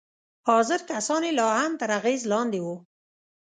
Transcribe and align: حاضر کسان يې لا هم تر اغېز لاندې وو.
حاضر 0.47 0.79
کسان 0.89 1.21
يې 1.27 1.31
لا 1.39 1.47
هم 1.59 1.73
تر 1.79 1.89
اغېز 1.99 2.21
لاندې 2.31 2.59
وو. 2.61 2.75